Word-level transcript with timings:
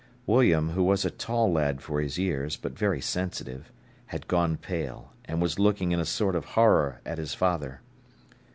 William, 0.25 0.69
who 0.71 0.81
was 0.83 1.05
a 1.05 1.11
tall 1.11 1.51
lad 1.51 1.79
for 1.79 2.01
his 2.01 2.17
years, 2.17 2.57
but 2.57 2.75
very 2.75 2.99
sensitive, 2.99 3.71
had 4.07 4.27
gone 4.27 4.57
pale, 4.57 5.13
and 5.25 5.39
was 5.43 5.59
looking 5.59 5.91
in 5.91 5.99
a 5.99 6.05
sort 6.05 6.35
of 6.35 6.45
horror 6.57 7.01
at 7.05 7.19
his 7.19 7.35
father. 7.35 7.81